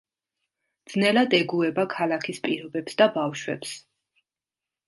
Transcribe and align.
ძნელად 0.93 1.35
ეგუება 1.39 1.85
ქალაქის 1.93 2.41
პირობებს 2.47 3.01
და 3.03 3.11
ბავშვებს. 3.19 3.79